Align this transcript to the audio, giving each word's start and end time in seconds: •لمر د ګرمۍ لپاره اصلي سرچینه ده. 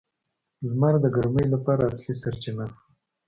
•لمر 0.67 0.93
د 1.03 1.05
ګرمۍ 1.15 1.45
لپاره 1.53 1.81
اصلي 1.91 2.15
سرچینه 2.21 2.65
ده. 2.69 2.75